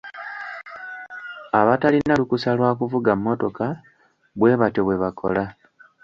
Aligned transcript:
Abatalina 1.59 2.13
lukusa 2.19 2.49
lwa 2.57 2.71
kuvuga 2.79 3.09
mmotoka 3.17 3.65
bwe 4.39 4.53
batyo 4.59 4.81
bwe 4.83 4.97
bakola. 5.03 5.43